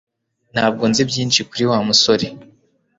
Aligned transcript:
Ntabwo 0.53 0.83
nzi 0.91 1.01
byinshi 1.09 1.39
kuri 1.49 1.63
Wa 1.71 1.79
musore 1.87 2.25